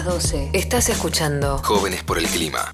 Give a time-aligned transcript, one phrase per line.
[0.00, 0.50] las 12.
[0.52, 2.72] Estás escuchando Jóvenes por el Clima.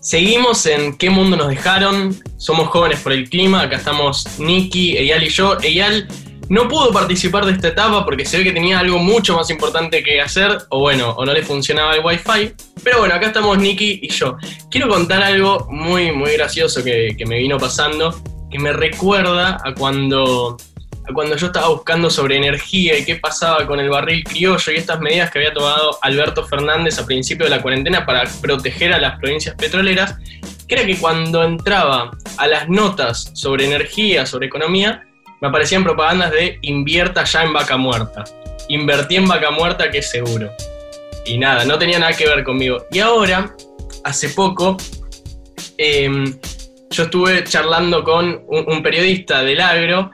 [0.00, 2.14] Seguimos en ¿Qué mundo nos dejaron?
[2.36, 5.58] Somos jóvenes por el clima, acá estamos Nicky, Eyal y yo.
[5.60, 6.06] Eyal
[6.48, 10.02] no pudo participar de esta etapa porque se ve que tenía algo mucho más importante
[10.02, 12.54] que hacer, o bueno, o no le funcionaba el wifi.
[12.84, 14.36] Pero bueno, acá estamos Nicky y yo.
[14.70, 18.14] Quiero contar algo muy, muy gracioso que, que me vino pasando,
[18.50, 20.56] que me recuerda a cuando
[21.14, 25.00] cuando yo estaba buscando sobre energía y qué pasaba con el barril criollo y estas
[25.00, 29.18] medidas que había tomado Alberto Fernández a principio de la cuarentena para proteger a las
[29.18, 30.16] provincias petroleras,
[30.66, 35.04] que era que cuando entraba a las notas sobre energía, sobre economía,
[35.40, 38.24] me aparecían propagandas de invierta ya en vaca muerta.
[38.68, 40.50] Invertí en vaca muerta que es seguro.
[41.24, 42.86] Y nada, no tenía nada que ver conmigo.
[42.90, 43.54] Y ahora,
[44.04, 44.76] hace poco,
[45.76, 46.38] em,
[46.90, 50.10] yo estuve charlando con un periodista del agro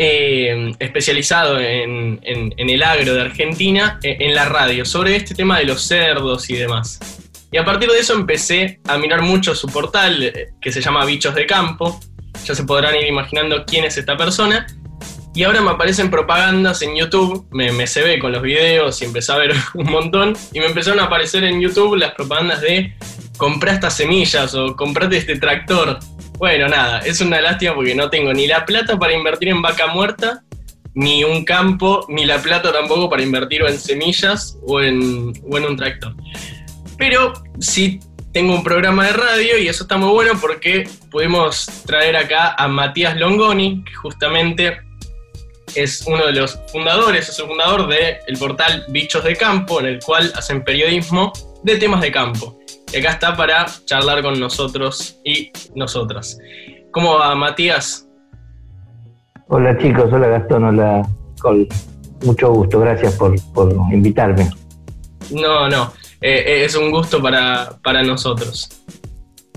[0.00, 5.64] eh, especializado en, el agro de Argentina eh, en la radio sobre este tema de
[5.64, 7.00] los cerdos y demás.
[7.50, 11.04] Y a partir de eso empecé a mirar mucho su portal eh, que se llama
[11.04, 11.98] Bichos de Campo.
[12.44, 14.68] Ya se podrán ir imaginando quién es esta persona.
[15.34, 19.32] Y ahora me aparecen propagandas en YouTube, me, se ve con los videos y empecé
[19.32, 20.36] a ver un montón.
[20.52, 22.94] Y me empezaron a aparecer en YouTube las propagandas de
[23.36, 25.98] comprar estas semillas o comprate este tractor
[26.38, 29.88] bueno, nada, es una lástima porque no tengo ni la plata para invertir en vaca
[29.88, 30.42] muerta,
[30.94, 35.76] ni un campo, ni la plata tampoco para invertir en semillas o en, o un
[35.76, 36.14] tractor.
[36.96, 38.00] Pero sí
[38.32, 42.68] tengo un programa de radio y eso está muy bueno porque pudimos traer acá a
[42.68, 44.78] Matías Longoni, que justamente
[45.74, 50.00] es uno de los fundadores, es el fundador del portal Bichos de Campo, en el
[50.00, 52.57] cual hacen periodismo de temas de campo.
[52.92, 56.38] Y acá está para charlar con nosotros y nosotras.
[56.90, 58.08] ¿Cómo va, Matías?
[59.48, 61.08] Hola chicos, hola Gastón, hola
[61.40, 61.68] Col.
[62.24, 63.34] Mucho gusto, gracias por,
[63.92, 64.50] invitarme.
[65.30, 68.68] No, no, eh, eh, es un gusto para, para nosotros.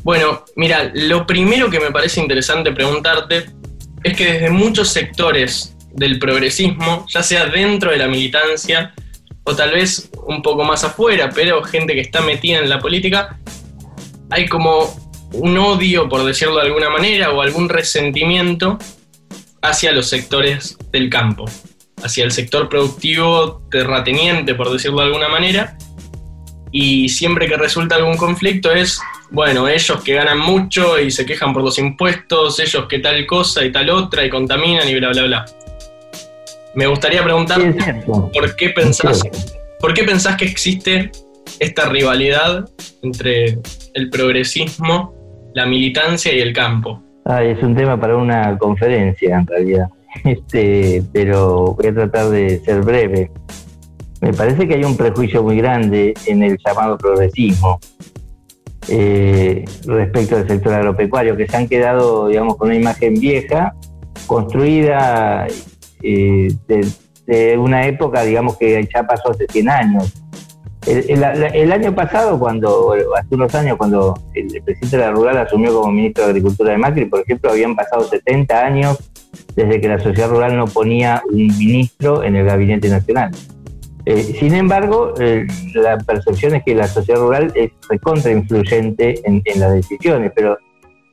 [0.04, 3.46] Bueno, mira, lo primero que me parece interesante preguntarte
[4.04, 8.94] es que desde muchos sectores del progresismo, ya sea dentro de la militancia
[9.44, 13.38] o tal vez un poco más afuera, pero gente que está metida en la política,
[14.30, 14.94] hay como
[15.34, 18.78] un odio, por decirlo de alguna manera, o algún resentimiento
[19.62, 21.46] hacia los sectores del campo,
[22.04, 25.78] hacia el sector productivo terrateniente, por decirlo de alguna manera,
[26.72, 29.00] y siempre que resulta algún conflicto es,
[29.30, 33.64] bueno, ellos que ganan mucho y se quejan por los impuestos, ellos que tal cosa
[33.64, 35.46] y tal otra y contaminan y bla, bla, bla.
[36.74, 37.62] Me gustaría preguntar
[38.06, 39.22] por qué pensás,
[39.82, 41.12] por qué pensás que existe
[41.60, 42.70] esta rivalidad
[43.02, 43.58] entre
[43.94, 45.14] el progresismo,
[45.54, 47.02] la militancia y el campo.
[47.26, 49.90] Ah, es un tema para una conferencia en realidad,
[50.24, 53.32] este, pero voy a tratar de ser breve.
[54.22, 57.80] Me parece que hay un prejuicio muy grande en el llamado progresismo
[58.88, 63.74] eh, respecto al sector agropecuario, que se han quedado, digamos, con una imagen vieja,
[64.28, 65.48] construida
[66.04, 66.54] eh,
[67.58, 70.14] una época, digamos, que ya pasó hace 100 años.
[70.88, 75.92] El, año pasado, cuando, hace unos años, cuando el, presidente de la Rural asumió como
[75.92, 78.98] ministro de Agricultura de Macri, por ejemplo, habían pasado 70 años
[79.56, 83.32] desde que la sociedad rural no ponía un ministro en el gabinete nacional.
[84.06, 85.46] Eh, sin embargo, eh,
[85.76, 90.58] la percepción es que la sociedad rural es recontra influyente en, en las decisiones, pero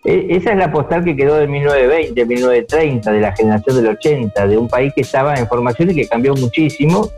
[0.09, 4.57] esa es la postal que quedó de 1920, 1930, de la generación del 80, de
[4.57, 7.09] un país que estaba en formación y que cambió muchísimo,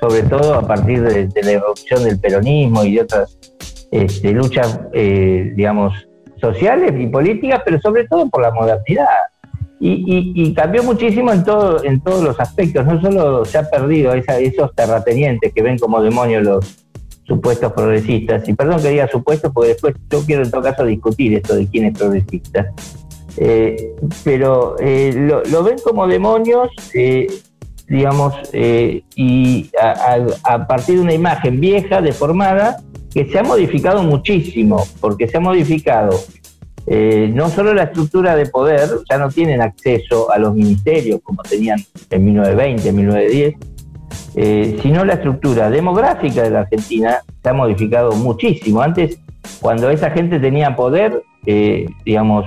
[0.00, 3.38] sobre todo a partir de, la erupción del peronismo y de otras
[3.90, 5.92] este, luchas, eh, digamos,
[6.40, 9.06] sociales y políticas, pero sobre todo por la modernidad.
[9.80, 14.74] Y, cambió muchísimo en, todo, en todos los aspectos, no solo se ha perdido esos
[14.74, 16.87] terratenientes que ven como demonios los,
[17.28, 18.48] supuestos progresistas.
[18.48, 21.68] Y perdón que diga supuestos, porque después yo quiero en todo caso discutir esto de
[21.68, 22.72] quién es progresista.
[23.36, 23.94] Eh,
[24.24, 25.12] pero eh,
[25.48, 27.28] lo, ven como demonios, eh,
[27.86, 32.78] digamos, y a, partir de una imagen vieja, deformada,
[33.12, 36.18] que se ha modificado muchísimo, porque se ha modificado
[36.90, 41.78] no solo la estructura de poder, ya no tienen acceso a los ministerios como tenían
[42.10, 43.54] en 1920, 1910,
[44.40, 48.80] eh, sino la estructura demográfica de la Argentina se ha modificado muchísimo.
[48.80, 49.18] Antes,
[49.60, 52.44] cuando esa gente tenía poder, eh, digamos,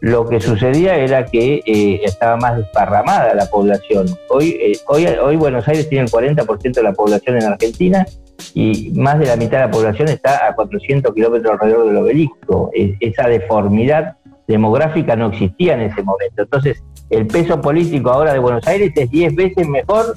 [0.00, 4.06] lo que sucedía era que eh, estaba más desparramada la población.
[4.28, 8.06] Hoy, hoy, hoy Buenos Aires tiene el 40% de la población en Argentina
[8.54, 12.70] y más de la mitad de la población está a 400 kilómetros alrededor del obelisco.
[13.00, 16.42] esa deformidad demográfica no existía en ese momento.
[16.42, 20.14] Entonces, el peso político ahora de Buenos Aires es 10 veces mejor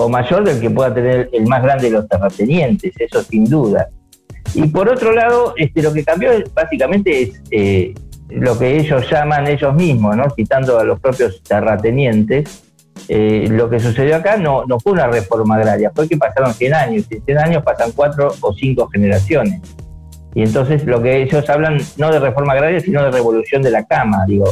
[0.00, 3.88] o mayor del que pueda tener el más grande de los terratenientes, eso sin duda.
[4.54, 7.94] Y por otro lado, este, lo que cambió básicamente es eh,
[8.30, 10.24] lo que ellos llaman ellos mismos, ¿no?
[10.34, 12.64] citando a los propios terratenientes,
[13.08, 17.06] eh, lo que sucedió acá no, fue una reforma agraria, fue que pasaron 100 años,
[17.10, 19.60] y en 100 años pasan 4 o 5 generaciones.
[20.34, 23.84] Y entonces lo que ellos hablan no de reforma agraria, sino de revolución de la
[23.84, 24.46] cama, digo.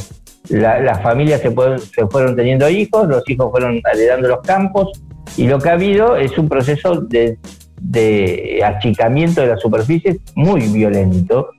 [0.51, 4.91] las familias se fueron teniendo hijos, los hijos fueron heredando los campos,
[5.37, 7.39] y lo que ha habido es un proceso de,
[7.81, 11.51] de achicamiento de las superficies muy violento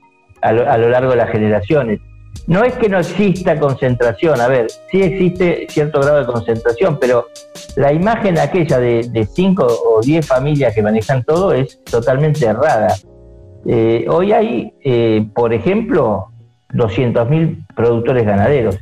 [0.42, 2.00] a lo, largo de las generaciones.
[2.46, 7.26] No es que no exista concentración, a ver, sí existe cierto grado de concentración, pero
[7.76, 12.94] la imagen aquella de, cinco o diez familias que manejan todo es totalmente errada.
[13.66, 16.28] Eh, hoy hay, eh, por ejemplo,
[16.72, 18.78] 200.000 productores ganaderos.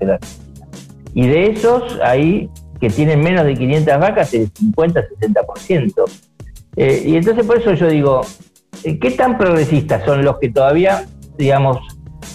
[1.15, 2.49] Y de esos hay
[2.81, 6.05] que tienen menos de 500 vacas el 50-60%.
[6.77, 8.21] Eh, y entonces por eso yo digo,
[8.83, 11.79] ¿qué tan progresistas son los que todavía, digamos,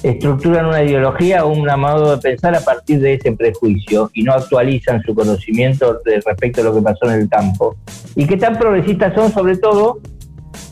[0.01, 4.33] estructuran una ideología o un modo de pensar a partir de ese prejuicio y no
[4.33, 7.75] actualizan su conocimiento respecto a lo que pasó en el campo.
[8.15, 9.99] Y qué tan progresistas son sobre todo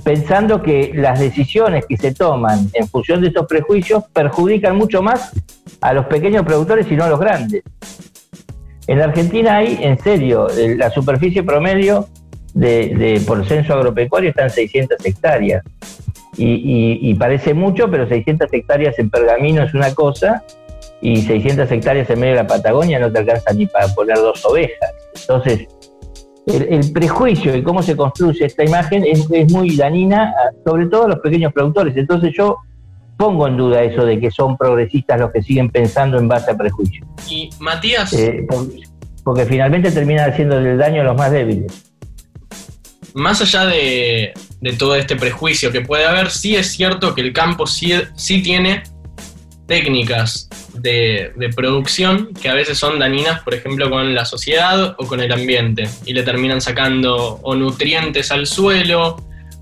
[0.04, 5.32] pensando que las decisiones que se toman en función de estos prejuicios perjudican mucho más
[5.82, 7.64] a los pequeños productores y no a los grandes.
[8.88, 10.48] En la Argentina hay, en serio,
[10.78, 12.08] la superficie promedio
[12.54, 15.64] de, de por censo agropecuario está en 600 hectáreas.
[16.38, 20.44] Y, parece mucho, pero 600 hectáreas en Pergamino es una cosa
[21.02, 24.44] y 600 hectáreas en medio de la Patagonia no te alcanza ni para poner dos
[24.46, 24.92] ovejas.
[25.20, 25.68] Entonces,
[26.48, 30.34] el, prejuicio y cómo se construye esta imagen es, muy dañina,
[30.66, 31.96] sobre todo a los pequeños productores.
[31.98, 32.58] Entonces yo
[33.22, 36.58] pongo en duda eso de que son progresistas los que siguen pensando en base a
[36.58, 37.08] prejuicios.
[37.30, 38.12] Y Matías...
[38.14, 38.82] Eh, porque,
[39.24, 41.92] porque finalmente terminan haciendo el daño a los más débiles
[43.14, 44.34] más allá de,
[44.78, 47.94] todo este prejuicio que puede haber, sí es cierto que el campo sí,
[48.42, 48.84] tiene
[49.68, 55.20] técnicas de, producción que a veces son dañinas, por ejemplo, con la sociedad o con
[55.20, 59.18] el ambiente, y le terminan sacando o nutrientes al suelo,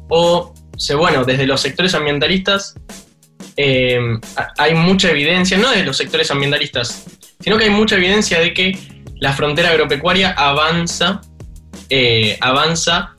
[0.09, 0.53] o,
[0.97, 2.75] bueno, desde los sectores ambientalistas
[3.61, 3.99] eh,
[4.57, 7.03] hay mucha evidencia, no de los sectores ambientalistas,
[7.41, 8.79] sino que hay mucha evidencia de que
[9.19, 11.19] la frontera agropecuaria avanza,
[11.89, 13.17] eh, avanza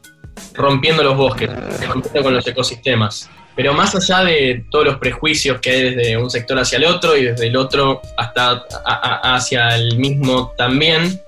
[0.55, 1.51] rompiendo los bosques,
[1.87, 3.29] rompiendo con los ecosistemas.
[3.55, 7.19] Pero más allá de todos los prejuicios que hay desde un sector hacia el otro
[7.19, 11.21] y desde el otro hasta hacia el mismo también,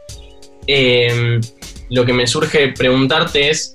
[0.67, 1.39] em,
[1.91, 3.75] lo que me surge preguntarte es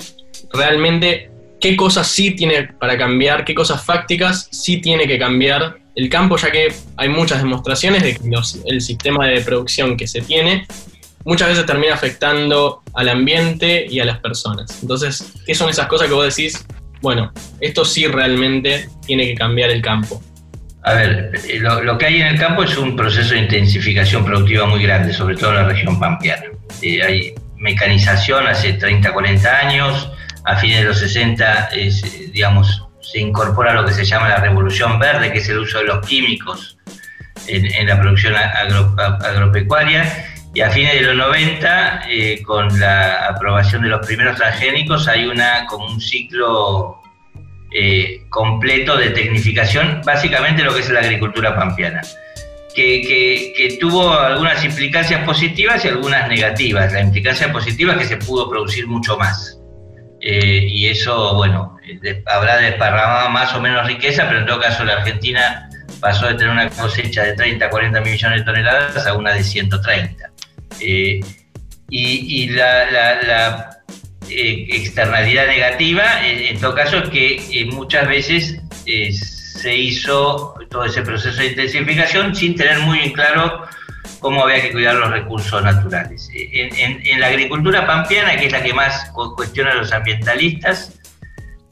[0.52, 1.30] realmente
[1.68, 6.38] qué cosas sí tiene para cambiar, qué cosas fácticas sí tiene que cambiar el campo,
[6.38, 8.22] ya que hay muchas demostraciones de que
[8.68, 10.66] el sistema de producción que se tiene
[11.26, 14.82] muchas veces termina afectando al ambiente y a las personas.
[14.82, 16.66] Entonces, ¿qué son esas cosas que vos decís?
[17.02, 20.24] Bueno, esto sí realmente tiene que cambiar el campo.
[20.84, 24.82] A ver, lo, que hay en el campo es un proceso de intensificación productiva muy
[24.82, 26.46] grande, sobre todo en la región pampeana.
[26.82, 30.10] Eh, hay mecanización hace 30, 40 años,
[30.48, 31.70] a fines de los 60,
[32.32, 35.84] digamos, se incorpora lo que se llama la revolución verde, que es el uso de
[35.84, 36.78] los químicos
[37.48, 43.90] en, la producción agropecuaria, y a fines de los 90, eh, con la aprobación de
[43.90, 47.02] los primeros transgénicos, hay una como un ciclo
[47.72, 52.02] eh, completo de tecnificación, básicamente lo que es la agricultura pampeana,
[52.74, 56.94] que, tuvo algunas implicancias positivas y algunas negativas.
[56.94, 59.57] La implicancia positiva es que se pudo producir mucho más.
[60.22, 61.78] Eh, y eso, bueno,
[62.26, 65.70] habrá desparramado más o menos riqueza, pero en todo caso la Argentina
[66.00, 70.32] pasó de tener una cosecha de 30, 40 millones de toneladas a una de 130.
[70.80, 71.20] Eh,
[71.90, 73.70] y, la,
[74.30, 81.02] eh, externalidad negativa, en todo caso, es que eh, muchas veces se hizo todo ese
[81.02, 83.64] proceso de intensificación sin tener muy en claro
[84.20, 86.30] cómo había que cuidar los recursos naturales.
[86.34, 91.00] En, la agricultura pampeana, que es la que más cuestiona a los ambientalistas,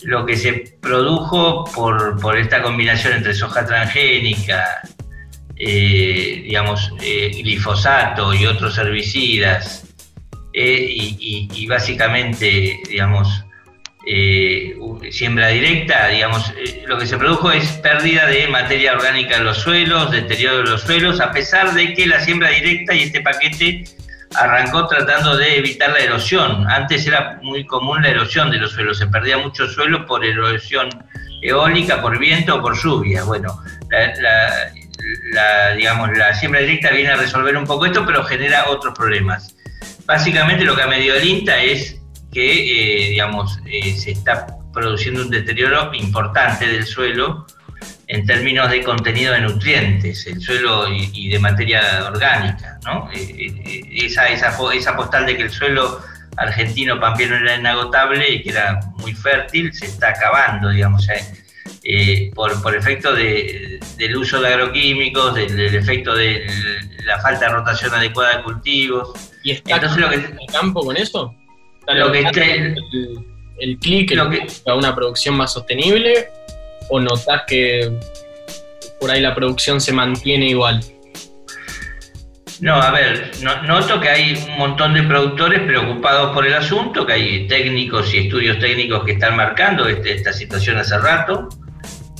[0.04, 4.82] lo que se produjo por, esta combinación entre soja transgénica,
[5.56, 9.86] eh, digamos, eh, glifosato y otros herbicidas,
[10.58, 13.45] eh, y, básicamente, digamos,
[15.12, 16.54] siembra directa, digamos,
[16.86, 20.82] lo que se produjo es pérdida de materia orgánica en los suelos, deterioro de los
[20.82, 23.86] suelos, a pesar de que la siembra directa y este paquete
[24.36, 26.70] arrancó tratando de evitar la erosión.
[26.70, 30.90] Antes era muy común la erosión de los suelos, se perdía mucho suelo por erosión
[31.42, 33.24] eólica, por viento o por lluvia.
[33.24, 33.60] Bueno,
[33.90, 34.72] la,
[35.34, 39.56] la, digamos, la siembra directa viene a resolver un poco esto, pero genera otros problemas.
[40.06, 42.00] Básicamente lo que ha medido el INTA es
[42.36, 47.48] que, digamos, se está produciendo un deterioro importante del suelo
[48.08, 52.77] en términos de contenido de nutrientes, el suelo y, de materia orgánica.
[52.84, 53.10] ¿no?
[53.13, 56.01] esa, esa, esa postal de que el suelo
[56.36, 61.08] argentino pampeano era inagotable y que era muy fértil, se está acabando, digamos,
[61.84, 66.46] eh, por, por, efecto de, del uso de agroquímicos, del, efecto de
[67.06, 69.32] la falta de rotación adecuada de cultivos.
[69.42, 71.34] ¿Y está Entonces, lo que, el campo con eso?
[71.88, 72.75] Lo que el,
[73.60, 74.13] el clic
[74.65, 76.30] a una producción más sostenible
[76.89, 77.92] o notas que
[79.00, 80.82] por ahí la producción se mantiene igual?
[82.62, 87.13] No, a ver, noto que hay un montón de productores preocupados por el asunto, que
[87.13, 91.50] hay técnicos y estudios técnicos que están marcando este, esta situación hace rato,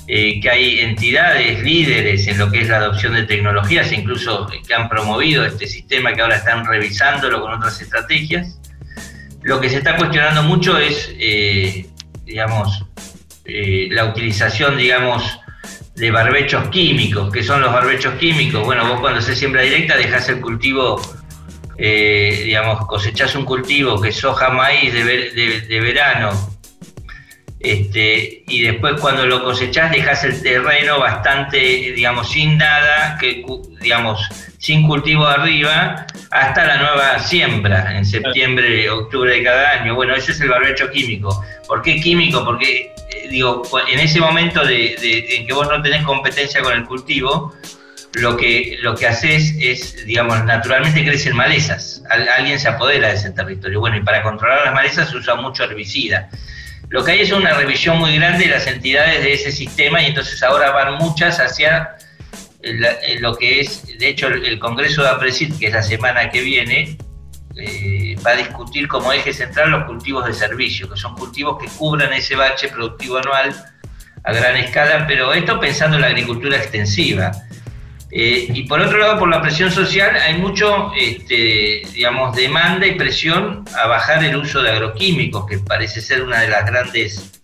[0.08, 4.74] eh, que hay entidades líderes en lo que es la adopción de tecnologías, incluso que
[4.74, 8.60] han promovido este sistema que ahora están revisándolo con otras estrategias.
[9.46, 11.86] Lo que se está cuestionando mucho es, eh,
[12.26, 12.84] digamos,
[13.46, 15.40] eh, la utilización, digamos,
[15.94, 17.32] de barbechos químicos.
[17.32, 18.66] ¿Qué son los barbechos químicos?
[18.66, 21.00] Bueno, vos cuando se siembra directa dejás el cultivo,
[21.78, 26.32] eh, digamos, cosechás un cultivo que es soja, maíz de, verano,
[27.72, 33.44] este, y después cuando lo cosechás dejás el terreno bastante, digamos, sin nada, que,
[33.82, 39.96] digamos, sin cultivo arriba, hasta la nueva siembra en septiembre, octubre de cada año.
[39.96, 41.44] Bueno, ese es el barbecho químico.
[41.68, 42.44] ¿Por qué químico?
[42.44, 42.92] Porque
[43.30, 44.96] digo, en ese momento de,
[45.38, 47.54] en que vos no tenés competencia con el cultivo,
[48.14, 52.02] lo que, lo que haces es, digamos, naturalmente crecen malezas.
[52.10, 53.80] alguien se apodera de ese territorio.
[53.80, 56.30] Bueno, y para controlar las malezas se usa mucho herbicida.
[56.90, 60.08] Lo que hay es una revisión muy grande de las entidades de ese sistema y
[60.08, 61.98] entonces ahora van muchas hacia
[63.20, 66.98] lo que es, de hecho, el Congreso de APRESID, que es la semana que viene,
[67.58, 71.68] eh, va a discutir como eje central los cultivos de servicio, que son cultivos que
[71.78, 73.56] cubran ese bache productivo anual
[74.24, 77.32] a gran escala, pero esto pensando en la agricultura extensiva.
[78.18, 82.96] Eh, y por otro lado, por la presión social, hay mucho, este, digamos, demanda y
[82.96, 87.42] presión a bajar el uso de agroquímicos, que parece ser una de las grandes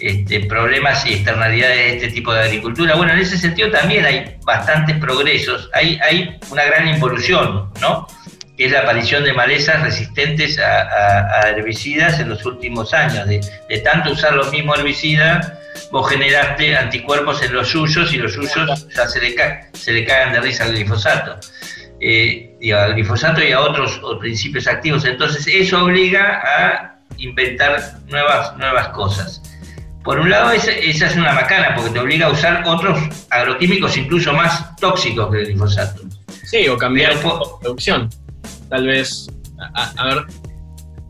[0.00, 2.94] este, problemas y externalidades de este tipo de agricultura.
[2.94, 8.06] Bueno, en ese sentido también hay bastantes progresos, hay, hay una gran involución, ¿no?
[8.56, 13.26] Que es la aparición de malezas resistentes a, herbicidas en los últimos años.
[13.26, 13.40] De,
[13.82, 15.52] tanto usar los mismos herbicidas,
[15.90, 19.34] vos generaste anticuerpos en los suyos y los suyos ya se le,
[19.72, 21.38] se le cagan de risa al glifosato.
[22.00, 25.04] Eh, y al glifosato y a otros principios activos.
[25.04, 29.42] Entonces eso obliga a inventar nuevas, nuevas cosas.
[30.04, 32.98] Por un lado, esa, es una macana, porque te obliga a usar otros
[33.30, 36.02] agroquímicos incluso más tóxicos que el glifosato.
[36.44, 37.20] Sí, o cambiar la
[37.62, 38.10] producción
[38.68, 39.26] tal vez,
[39.74, 40.24] a, ver...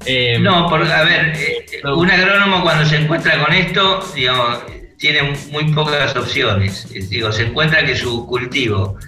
[0.06, 4.58] Eh, no, por, a ver, eh, un agrónomo cuando se encuentra con esto, digamos,
[4.99, 6.88] tiene muy pocas opciones.
[7.08, 8.99] Digo, se encuentra que su cultivo,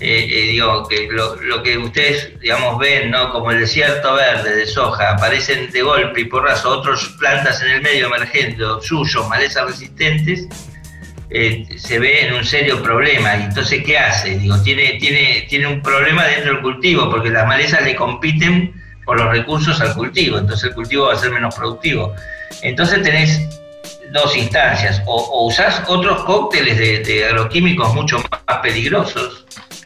[0.00, 3.30] eh, digo, que lo, que ustedes, digamos, ven, ¿no?
[3.30, 7.82] Como el desierto verde de soja, aparecen de golpe y porrazo otras plantas en el
[7.82, 10.48] medio emergente, suyos, malezas resistentes,
[11.30, 13.36] eh, se ve en un serio problema.
[13.36, 14.38] Y entonces, ¿qué hace?
[14.38, 18.72] Digo, tiene, tiene, tiene un problema dentro del cultivo, porque las malezas le compiten
[19.04, 22.14] por los recursos al cultivo, entonces el cultivo va a ser menos productivo.
[22.62, 23.40] Entonces tenés
[24.12, 29.44] dos instancias, o, usás otros cócteles de, agroquímicos mucho más peligrosos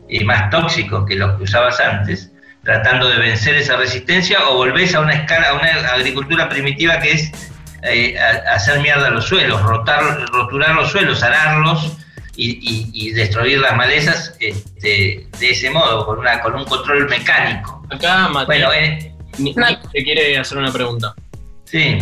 [0.09, 2.31] y más tóxicos que los que usabas antes,
[2.63, 7.13] tratando de vencer esa resistencia, o volvés a una escala, a una agricultura primitiva que
[7.13, 7.33] es
[7.83, 11.93] eh, hacer mierda los suelos, rotar, roturar los suelos, ararlos
[12.37, 17.83] y, destruir las malezas este, de ese modo, con, una, con un control mecánico.
[17.91, 19.15] Acá, Mateo, bueno, eh,
[19.93, 21.15] te quiere hacer una pregunta.
[21.65, 21.99] Sí.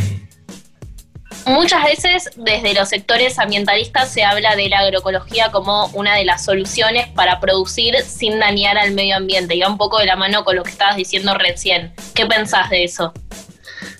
[1.46, 6.44] Muchas veces desde los sectores ambientalistas se habla de la agroecología como una de las
[6.44, 9.54] soluciones para producir sin dañar al medio ambiente.
[9.54, 11.94] Y va un poco de la mano con lo que estabas diciendo recién.
[12.14, 13.12] ¿Qué pensás de eso?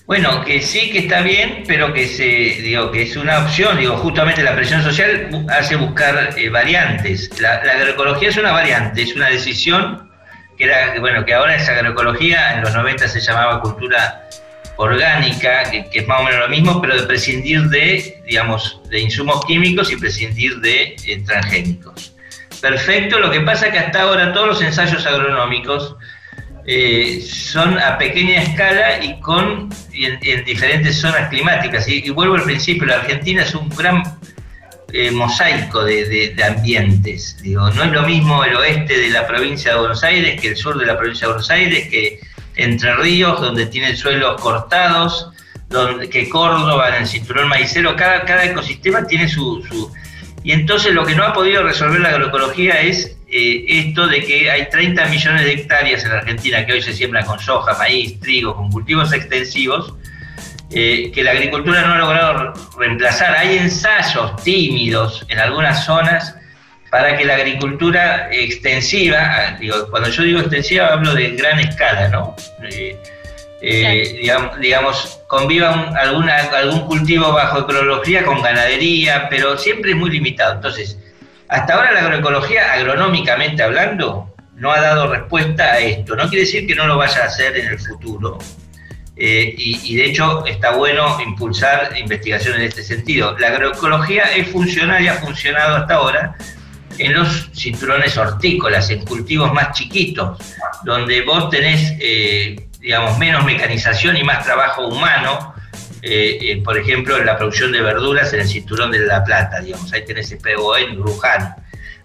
[0.07, 2.25] Bueno, que sí que está bien, pero que se,
[2.63, 7.29] digo, que es una opción, digo, justamente la presión social hace buscar eh, variantes.
[7.41, 10.09] La, agroecología es una variante, es una decisión
[10.57, 14.29] que era, bueno, que ahora es agroecología, en los 90 se llamaba cultura
[14.77, 19.45] orgánica, que, es más o menos lo mismo, pero de prescindir de, digamos, de insumos
[19.45, 22.15] químicos y prescindir de eh, transgénicos.
[22.61, 25.97] Perfecto, lo que pasa es que hasta ahora todos los ensayos agronómicos
[26.69, 29.69] eh, son a pequeña escala y con
[30.05, 31.89] en, diferentes zonas climáticas.
[31.89, 34.03] Y, vuelvo al principio, la Argentina es un gran
[34.93, 37.39] eh, mosaico de, ambientes.
[37.43, 40.57] Digo, no es lo mismo el oeste de la provincia de Buenos Aires que el
[40.57, 42.21] sur de la provincia de Buenos Aires, que
[42.57, 45.31] Entre Ríos, donde tiene suelos cortados,
[45.69, 49.93] donde, que Córdoba, en el cinturón maicero, cada, cada ecosistema tiene su,
[50.43, 54.51] Y entonces lo que no ha podido resolver la agroecología es eh, esto de que
[54.51, 58.55] hay 30 millones de hectáreas en Argentina que hoy se siembran con soja, maíz, trigo,
[58.55, 59.95] con cultivos extensivos,
[60.71, 63.37] eh, que la agricultura no ha logrado reemplazar.
[63.37, 66.37] Hay ensayos tímidos en algunas zonas
[66.91, 72.37] para que la agricultura extensiva, digo, cuando yo digo extensiva hablo de gran escala, ¿no?
[72.63, 72.97] Eh,
[73.61, 74.21] eh,
[74.61, 80.55] digamos, conviva alguna, algún cultivo bajo ecología con ganadería, pero siempre es muy limitado.
[80.55, 80.99] Entonces,
[81.49, 86.17] hasta ahora la agroecología, agronómicamente hablando, no ha dado respuesta a esto.
[86.17, 88.39] No quiere decir que no lo vaya a hacer en el futuro.
[89.19, 93.37] Eh, y, de hecho está bueno impulsar investigaciones en este sentido.
[93.39, 96.37] La agroecología es funcional y ha funcionado hasta ahora
[96.99, 100.39] en los cinturones hortícolas, en cultivos más chiquitos,
[100.85, 105.55] donde vos tenés, eh, digamos, menos mecanización y más trabajo humano,
[106.07, 109.61] eh, eh, por ejemplo, en la producción de verduras en el cinturón de La Plata,
[109.61, 111.55] digamos, ahí tenés POE en Luján.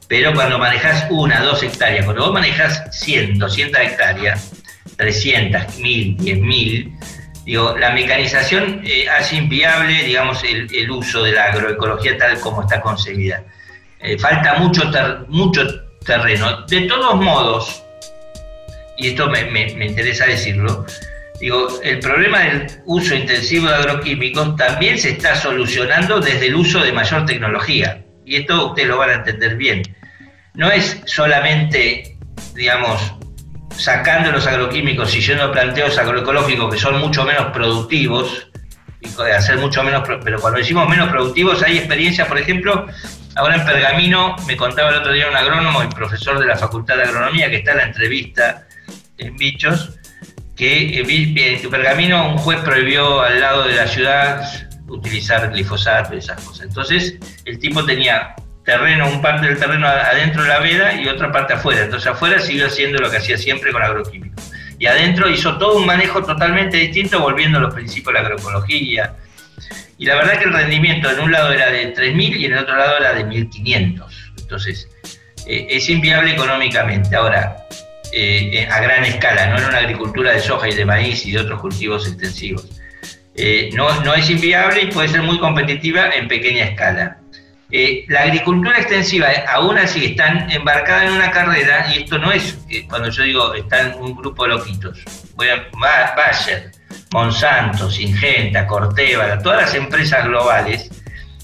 [0.08, 4.52] Pero cuando manejas una, dos hectáreas, cuando vos manejas 100, 200 hectáreas,
[4.98, 7.00] 300, 1000, 10.000,
[7.46, 8.84] digo, la mecanización
[9.18, 13.44] hace inviable, digamos, el, el uso de la agroecología tal como está concebida.
[14.04, 14.90] Eh, falta mucho,
[15.28, 15.62] mucho
[16.04, 16.66] terreno.
[16.66, 17.84] De todos modos,
[18.98, 20.86] y esto me, interesa decirlo,
[21.42, 26.82] digo, el problema del uso intensivo de agroquímicos también se está solucionando desde el uso
[26.82, 28.06] de mayor tecnología.
[28.26, 29.82] Y esto ustedes lo van a entender bien.
[30.54, 32.18] No es solamente,
[32.54, 33.16] digamos,
[33.76, 38.48] sacando los agroquímicos y yendo a planteos agroecológicos que son mucho menos productivos,
[39.02, 42.88] y hacer mucho menos, pero cuando decimos menos productivos hay experiencias, por ejemplo,
[43.36, 46.98] Ahora en Pergamino, me contaba el otro día un agrónomo y profesor de la Facultad
[46.98, 48.68] de Agronomía, que está en la entrevista
[49.18, 50.00] en Bichos,
[50.62, 54.48] que eh, en Pergamino un juez prohibió al lado de la ciudad
[54.88, 56.68] utilizar glifosato y esas cosas.
[56.68, 61.32] Entonces, el tipo tenía terreno, un parte del terreno adentro de la veda y otra
[61.32, 61.86] parte afuera.
[61.86, 64.52] Entonces, afuera siguió haciendo lo que hacía siempre con agroquímicos.
[64.78, 69.16] Y adentro hizo todo un manejo totalmente distinto, volviendo a los principios de la agroecología,
[69.98, 72.60] y la verdad que el rendimiento en un lado era de 3.000 y en el
[72.60, 74.06] otro lado era de 1.500.
[74.38, 74.88] Entonces,
[75.48, 77.16] eh, es inviable económicamente.
[77.16, 77.61] Ahora,
[78.12, 81.32] eh, eh, a gran escala, no en una agricultura de soja y de maíz y
[81.32, 82.68] de otros cultivos extensivos.
[83.74, 87.18] no, no es inviable y puede ser muy competitiva en pequeña escala.
[88.08, 92.58] la agricultura extensiva, aún así, están embarcadas en una carrera, y esto no es,
[92.90, 95.04] cuando yo digo, están un grupo de loquitos.
[95.36, 96.72] Bayer,
[97.14, 100.90] Monsanto, Singenta, Corteva, todas las empresas globales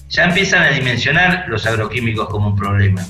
[0.08, 3.06] ya empiezan a dimensionar los agroquímicos como un problema.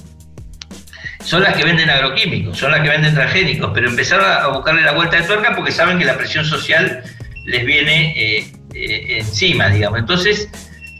[1.28, 4.92] Son las que venden agroquímicos, son las que venden transgénicos, pero empezaron a buscarle la
[4.92, 7.02] vuelta de tuerca porque saben que la presión social
[7.44, 9.98] les viene eh, eh, encima, digamos.
[9.98, 10.48] Entonces,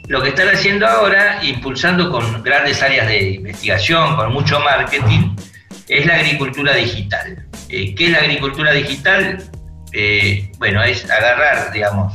[0.06, 5.34] lo que están haciendo ahora, impulsando con grandes áreas de investigación, con mucho marketing,
[5.88, 7.46] es la agricultura digital.
[7.70, 9.42] Eh, ¿Qué es la agricultura digital?
[10.58, 12.12] Bueno, es agarrar, digamos,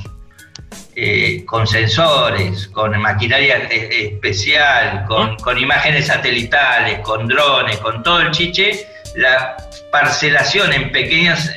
[0.95, 8.31] eh, con sensores, con maquinaria eh, especial, con, imágenes satelitales, con drones, con todo el
[8.31, 9.57] chiche, la
[9.91, 11.51] parcelación en pequeñas,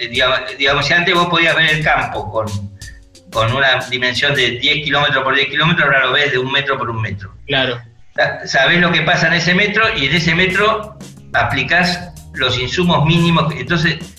[0.59, 2.46] digamos, si antes vos podías ver el campo con,
[3.31, 6.79] con una dimensión de 10 kilómetros por 10 kilómetros, ahora lo ves de un metro
[6.79, 7.35] por un metro.
[7.46, 7.81] Claro.
[8.46, 10.96] Sabés lo que pasa en ese metro y en ese metro
[11.35, 13.53] aplicás los insumos mínimos.
[13.55, 14.15] Entonces,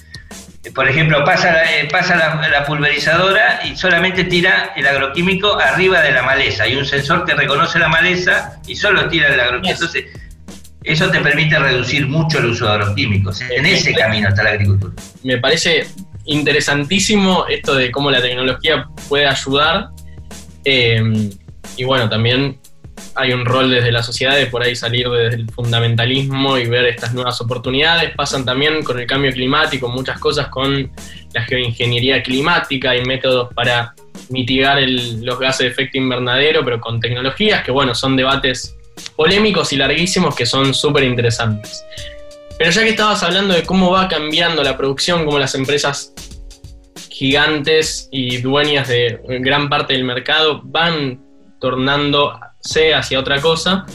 [0.73, 6.63] por ejemplo, pasa, eh, la, pulverizadora y solamente tira el agroquímico arriba de la maleza.
[6.63, 9.85] Hay un sensor que reconoce la maleza y solo tira el agroquímico.
[9.85, 10.05] Entonces,
[10.83, 13.41] eso te permite reducir mucho el uso de agroquímicos.
[13.41, 14.93] En ese camino está la agricultura.
[15.23, 15.87] Me parece
[16.25, 19.89] interesantísimo esto de cómo la tecnología puede ayudar.
[20.65, 21.29] Eh,
[21.77, 22.59] y bueno, también
[23.15, 26.85] hay un rol desde la sociedad de por ahí salir desde el fundamentalismo y ver
[26.85, 28.11] estas nuevas oportunidades.
[28.15, 30.91] Pasan también con el cambio climático, muchas cosas con
[31.33, 33.93] la geoingeniería climática y métodos para
[34.29, 38.75] mitigar los gases de efecto invernadero, pero con tecnologías que, bueno, son debates
[39.15, 41.83] polémicos y larguísimos que son súper interesantes.
[42.57, 46.13] Pero ya que estabas hablando de cómo va cambiando la producción, cómo las empresas
[47.09, 51.19] gigantes y dueñas de gran parte del mercado van
[51.59, 52.39] tornando
[52.95, 53.85] hacia otra cosa.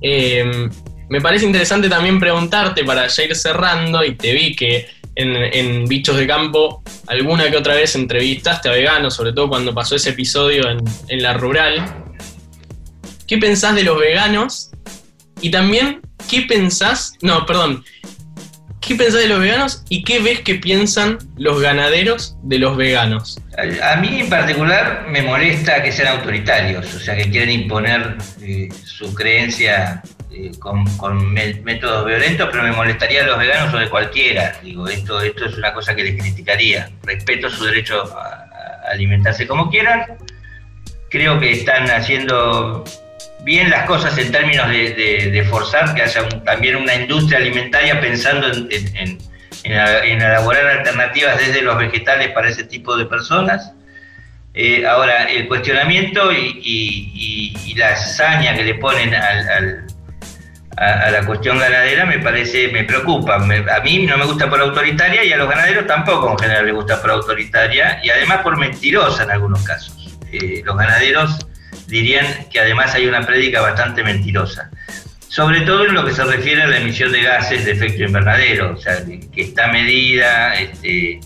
[0.00, 0.68] Eh,
[1.08, 6.16] me parece interesante también preguntarte para ya ir cerrando, y te vi que en, Bichos
[6.16, 10.64] de Campo alguna que otra vez entrevistaste a veganos, sobre todo cuando pasó ese episodio
[10.68, 12.04] en, la rural.
[13.26, 14.70] ¿Qué pensás de los veganos?
[15.40, 17.14] Y también, ¿qué pensás?
[17.22, 17.84] No, perdón.
[18.86, 23.36] ¿Qué pensás de los veganos y qué ves que piensan los ganaderos de los veganos?
[23.82, 28.68] A mí en particular me molesta que sean autoritarios, o sea, que quieren imponer eh,
[28.84, 30.84] su creencia eh, con,
[31.32, 34.56] métodos violentos, pero me molestaría a los veganos o de cualquiera.
[34.62, 36.88] Digo, esto, esto es una cosa que les criticaría.
[37.02, 38.44] Respeto su derecho a,
[38.92, 40.16] alimentarse como quieran.
[41.10, 42.84] Creo que están haciendo
[43.46, 49.18] bien las cosas en términos de, forzar que haya también una industria alimentaria pensando en,
[49.62, 53.72] elaborar alternativas desde los vegetales para ese tipo de personas.
[54.52, 59.86] Eh, ahora, el cuestionamiento y, la hazaña que le ponen al,
[60.76, 63.36] a, la cuestión ganadera me parece, me preocupa.
[63.36, 66.74] a mí no me gusta por autoritaria y a los ganaderos tampoco en general les
[66.74, 70.18] gusta por autoritaria y además por mentirosa en algunos casos.
[70.32, 71.46] Eh, los ganaderos
[71.86, 74.70] dirían que además hay una prédica bastante mentirosa.
[75.28, 78.74] Sobre todo en lo que se refiere a la emisión de gases de efecto invernadero,
[78.74, 81.20] o sea, que está medida, este,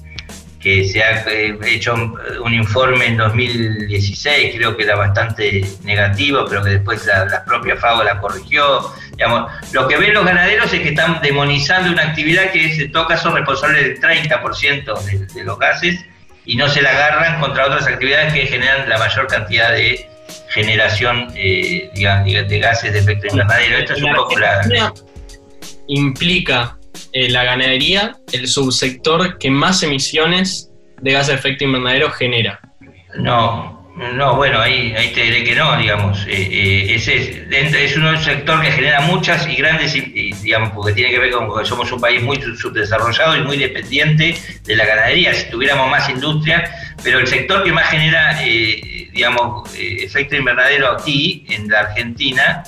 [0.61, 1.95] que se ha eh, hecho
[2.43, 8.05] un informe en 2016, creo que era bastante negativo, pero que después la, propia FAO
[8.05, 8.93] la corrigió.
[9.73, 13.07] Lo que ven los ganaderos es que están demonizando una actividad que es en todo
[13.07, 16.05] caso responsable del 30% de, de los gases
[16.45, 20.07] y no se la agarran contra otras actividades que generan la mayor cantidad de
[20.49, 23.79] generación eh, de gases de efecto invernadero.
[23.79, 24.93] Esto es un poco la...
[25.89, 26.79] Implica
[27.13, 32.61] eh, la ganadería el subsector que más emisiones de gases de efecto invernadero genera.
[33.17, 36.27] No, no, bueno, ahí, ahí te diré que no, digamos.
[36.27, 39.93] Eh, eh, ese es, es un sector que genera muchas y grandes,
[40.43, 44.35] digamos, porque tiene que ver con que somos un país muy subdesarrollado y muy dependiente
[44.65, 45.35] de la ganadería.
[45.35, 46.71] Si tuviéramos más industria,
[47.03, 52.65] pero el sector que más genera, digamos, efecto invernadero aquí, en la Argentina,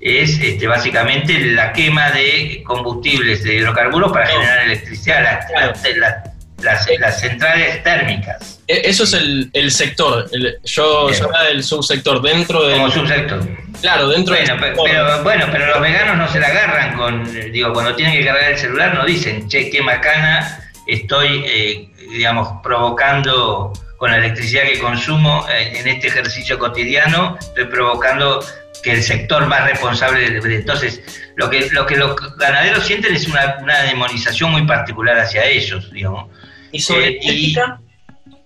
[0.00, 6.35] es este, básicamente la quema de combustibles de hidrocarburos para generar electricidad, las, las,
[6.74, 8.60] centrales térmicas.
[8.66, 10.28] E, eso es el, el sector,
[10.64, 12.74] yo, hablaba del subsector, dentro de...
[12.74, 13.40] Como subsector.
[13.80, 17.94] Claro, dentro bueno, pero, bueno, pero los veganos no se la agarran con, digo, cuando
[17.94, 24.10] tienen que cargar el celular no dicen, che, qué macana estoy, eh, digamos, provocando con
[24.10, 28.40] la electricidad que consumo eh, en este ejercicio cotidiano, estoy provocando
[28.82, 31.02] que el sector más responsable de, entonces
[31.34, 36.30] lo que lo que los ganaderos sienten es una, demonización muy particular hacia ellos digamos
[36.72, 37.80] y sobre eh, la ética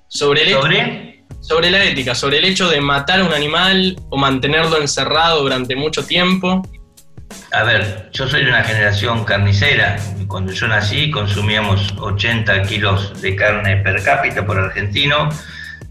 [0.09, 4.17] sobre, el sobre sobre la ética sobre el hecho de matar a un animal o
[4.17, 6.63] mantenerlo encerrado durante mucho tiempo
[7.53, 9.99] a ver, yo soy de una generación carnicera.
[10.27, 15.29] Cuando yo nací consumíamos 80 kilos de carne per cápita por argentino.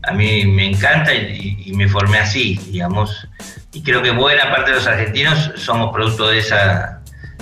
[0.03, 3.27] A mí me encanta y me formé así, digamos
[3.71, 6.98] y creo que buena parte de los argentinos somos producto de esa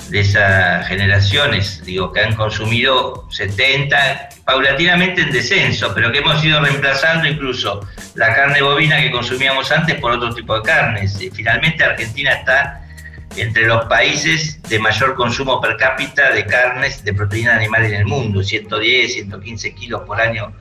[0.09, 6.61] de esas generaciones, digo, que han consumido 70, paulatinamente en descenso, pero que hemos ido
[6.61, 11.17] reemplazando incluso la carne bovina que consumíamos antes por otro tipo de carnes.
[11.33, 12.81] Finalmente Argentina está
[13.35, 18.05] entre los países de mayor consumo per cápita de carnes de proteína animal en el
[18.05, 20.53] mundo, 110, 115 kilos por año,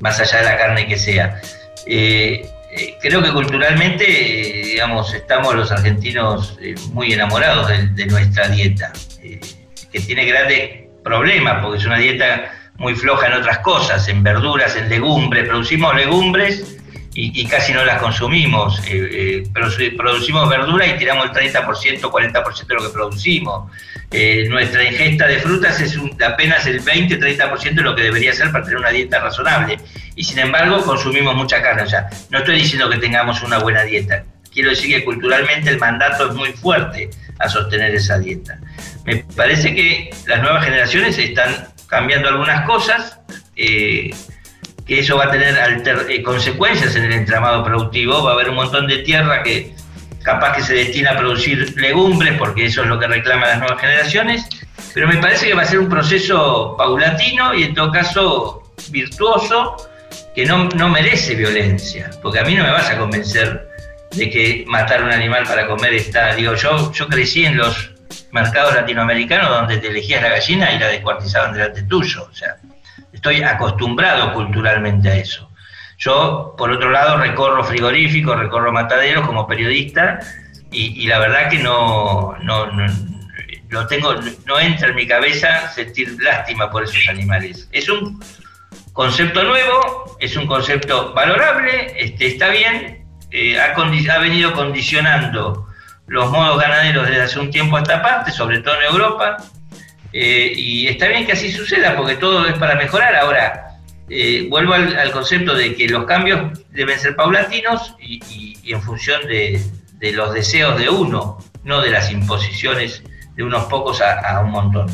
[0.00, 1.40] más allá de la carne que sea.
[1.86, 8.48] Eh, eh, creo que culturalmente, eh, digamos, estamos los argentinos eh, muy enamorados de, nuestra
[8.48, 14.22] dieta, que tiene grandes problemas, porque es una dieta muy floja en otras cosas, en
[14.22, 16.75] verduras, en legumbres, producimos legumbres
[17.18, 18.82] y, casi no las consumimos,
[19.96, 23.72] producimos verduras y tiramos el 30%, 40% de lo que producimos.
[24.48, 28.78] nuestra ingesta de frutas es apenas el 20-30% de lo que debería ser para tener
[28.78, 29.78] una dieta razonable
[30.14, 31.84] y sin embargo consumimos mucha carne.
[31.84, 35.78] O sea, no estoy diciendo que tengamos una buena dieta, quiero decir que culturalmente el
[35.78, 38.58] mandato es muy fuerte a sostener esa dieta.
[39.04, 43.20] Me parece que las nuevas generaciones están cambiando algunas cosas,
[43.54, 44.10] eh,
[44.86, 45.56] que eso va a tener
[46.08, 49.74] eh, consecuencias en el entramado productivo, va a haber un montón de tierra que
[50.22, 53.80] capaz que se destina a producir legumbres, porque eso es lo que reclaman las nuevas
[53.80, 54.48] generaciones,
[54.94, 59.76] pero me parece que va a ser un proceso paulatino y en todo caso virtuoso,
[60.34, 63.68] que no, no merece violencia, porque a mí no me vas a convencer
[64.12, 67.90] de que matar un animal para comer está, digo, yo, yo crecí en los
[68.32, 72.56] mercados latinoamericanos donde te elegías la gallina y la descuartizaban delante tuyo, o sea,
[73.16, 75.50] estoy acostumbrado culturalmente a eso.
[75.98, 80.20] Yo, por otro lado, recorro frigoríficos, recorro mataderos como periodista
[80.70, 82.70] y, la verdad que no, no,
[83.70, 87.68] no, tengo, no entra en mi cabeza sentir lástima por esos animales.
[87.72, 88.22] Es un
[88.92, 95.66] concepto nuevo, es un concepto valorable, este, está bien, eh, ha, venido condicionando
[96.06, 99.38] los modos ganaderos desde hace un tiempo a esta parte, sobre todo en Europa.
[100.12, 103.14] Eh, y está bien que así suceda porque todo es para mejorar.
[103.16, 103.66] Ahora,
[104.08, 108.20] eh, vuelvo al, concepto de que los cambios deben ser paulatinos y,
[108.72, 109.60] en función de,
[110.12, 113.02] los deseos de uno, no de las imposiciones
[113.34, 114.86] de unos pocos a, un montón.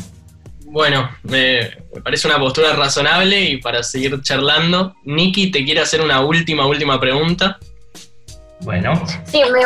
[0.65, 6.21] Bueno, me, parece una postura razonable y para seguir charlando, Nicky te quiere hacer una
[6.21, 7.59] última, última pregunta.
[8.61, 9.03] Bueno.
[9.25, 9.59] Sí, me,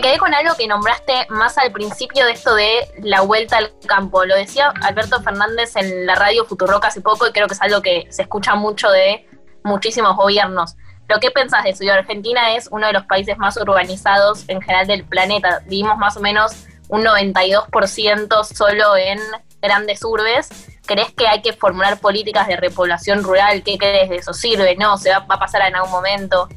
[0.00, 4.24] quedé con algo que nombraste más al principio de esto de la vuelta al campo.
[4.24, 7.80] Lo decía Alberto Fernández en la radio Futuroca hace poco y creo que es algo
[7.80, 9.26] que se escucha mucho de
[9.64, 10.76] muchísimos gobiernos.
[11.08, 11.90] ¿Lo que pensás de eso?
[11.90, 15.60] Argentina es uno de los países más urbanizados en general del planeta.
[15.66, 16.52] Vivimos más o menos
[16.88, 19.18] un 92% solo en
[19.60, 20.48] grandes urbes.
[20.86, 23.62] ¿Crees que hay que formular políticas de repoblación rural?
[23.62, 24.32] ¿Qué crees de eso?
[24.32, 24.76] ¿Sirve?
[24.76, 24.98] ¿No?
[24.98, 26.48] ¿Se va a pasar en algún momento?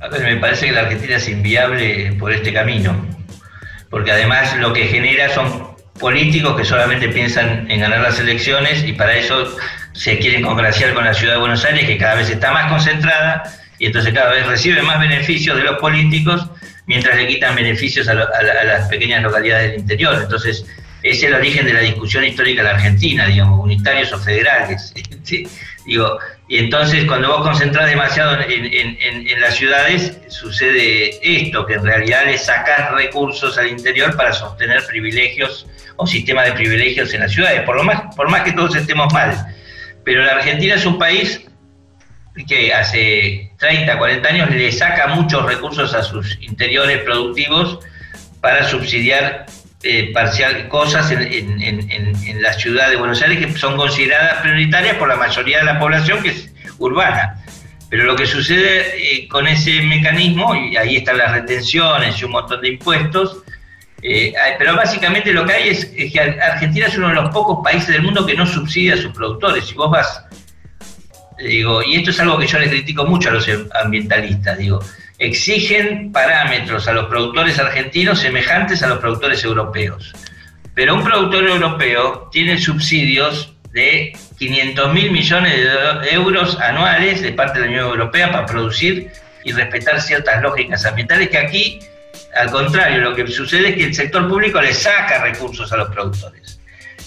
[0.00, 3.06] A ver, me parece que la Argentina es inviable por este camino,
[3.90, 8.92] porque además lo que genera son políticos que solamente piensan en ganar las elecciones y
[8.92, 9.56] para eso
[9.92, 13.44] se quieren congraciar con la ciudad de Buenos Aires, que cada vez está más concentrada
[13.78, 16.48] y entonces cada vez recibe más beneficios de los políticos
[16.86, 20.18] mientras le quitan beneficios a, las pequeñas localidades del interior.
[20.20, 20.66] Entonces,
[21.02, 24.92] ese es el origen de la discusión histórica de la Argentina, digamos, unitarios o federales.
[25.86, 32.26] Digo, y entonces cuando vos concentrás demasiado en, las ciudades, sucede esto, que en realidad
[32.26, 37.62] le sacas recursos al interior para sostener privilegios o sistemas de privilegios en las ciudades,
[37.62, 39.54] por, lo más, por más que todos estemos mal.
[40.04, 41.40] Pero la Argentina es un país
[42.46, 47.78] que hace 30, 40 años le saca muchos recursos a sus interiores productivos
[48.42, 49.46] para subsidiar
[49.86, 55.16] eh, parcial, cosas en, la ciudad de Buenos Aires que son consideradas prioritarias por la
[55.16, 57.44] mayoría de la población que es urbana.
[57.90, 62.30] Pero lo que sucede eh, con ese mecanismo, y ahí están las retenciones y un
[62.30, 63.42] montón de impuestos,
[64.02, 67.88] eh, pero básicamente lo que hay es, que Argentina es uno de los pocos países
[67.88, 69.66] del mundo que no subsidia a sus productores.
[69.66, 70.24] Si vos vas,
[71.38, 74.80] digo, y esto es algo que yo le critico mucho a los ambientalistas, digo,
[75.18, 80.12] exigen parámetros a los productores argentinos semejantes a los productores europeos.
[80.74, 87.60] Pero un productor europeo tiene subsidios de 500 mil millones de euros anuales de parte
[87.60, 89.10] de la Unión Europea para producir
[89.44, 91.80] y respetar ciertas lógicas ambientales que aquí,
[92.36, 95.90] al contrario, lo que sucede es que el sector público le saca recursos a los
[95.90, 96.60] productores.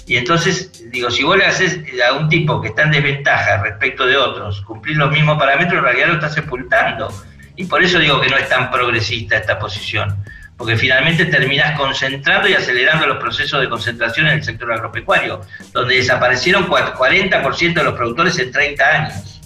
[0.05, 4.05] Y entonces, digo, si vos le haces a un tipo que está en desventaja respecto
[4.05, 7.11] de otros cumplir los mismos parámetros, en realidad lo estás sepultando
[7.57, 10.15] y por eso digo que no es tan progresista esta posición,
[10.55, 15.41] porque finalmente terminás concentrando y acelerando los procesos de concentración en el sector agropecuario,
[15.73, 19.41] donde desaparecieron 40% de los productores en 30 años.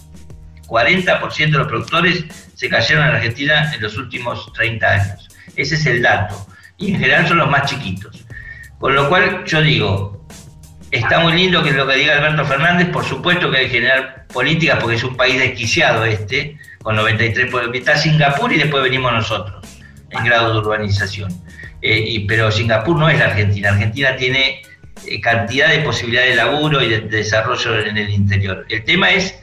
[0.68, 5.28] 40% de los productores se cayeron en Argentina en los últimos 30 años.
[5.56, 6.48] Ese es el dato.
[6.78, 8.26] Y en general son los más chiquitos.
[8.78, 10.28] Con lo cual yo digo,
[10.90, 14.28] está muy lindo que lo que diga Alberto Fernández, por supuesto que hay que generar
[14.28, 19.66] políticas porque es un país desquiciado este, con 93, está Singapur y después venimos nosotros,
[20.10, 21.32] en grado de urbanización.
[21.82, 24.62] Eh, y, pero Singapur no es la Argentina, Argentina tiene
[25.08, 28.66] eh, cantidad de posibilidades de laburo y de, desarrollo en el interior.
[28.70, 29.40] El tema es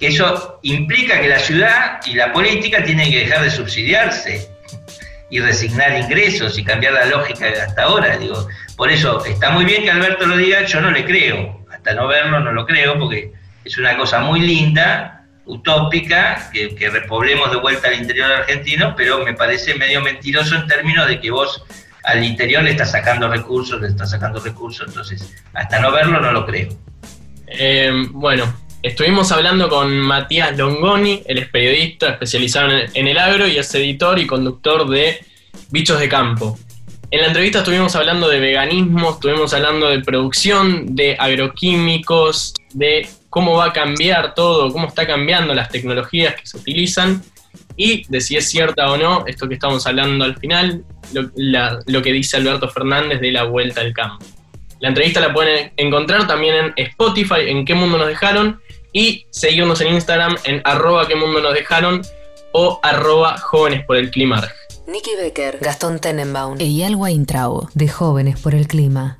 [0.00, 4.48] que eso implica que la ciudad y la política tienen que dejar de subsidiarse
[5.30, 8.16] y resignar ingresos y cambiar la lógica de hasta ahora.
[8.16, 11.94] Digo, por eso está muy bien que Alberto lo diga, yo no le creo, hasta
[11.94, 13.32] no verlo no lo creo, porque
[13.64, 19.34] es una cosa muy linda, utópica, que, repoblemos de vuelta al interior argentino, pero me
[19.34, 21.64] parece medio mentiroso en términos de que vos
[22.04, 26.32] al interior le estás sacando recursos, le estás sacando recursos, entonces hasta no verlo no
[26.32, 26.68] lo creo.
[27.46, 33.56] Eh, bueno, estuvimos hablando con Matías Longoni, él es periodista especializado en el agro y
[33.56, 35.24] es editor y conductor de
[35.70, 36.58] Bichos de Campo.
[37.12, 43.52] En la entrevista estuvimos hablando de veganismo, estuvimos hablando de producción, de agroquímicos, de cómo
[43.52, 47.22] va a cambiar todo, cómo está cambiando las tecnologías que se utilizan
[47.76, 52.12] y de si es cierta o no esto que estamos hablando al final, lo, que
[52.12, 54.24] dice Alberto Fernández de la vuelta al campo.
[54.80, 58.58] La entrevista la pueden encontrar también en Spotify, en qué mundo nos dejaron,
[58.94, 62.00] y seguirnos en Instagram en arroba qué mundo nos dejaron
[62.52, 64.48] o arroba jóvenes por el clima.
[64.86, 69.18] Nicky Becker, Gastón Tenenbaum y Eyal Intrao de Jóvenes por el Clima.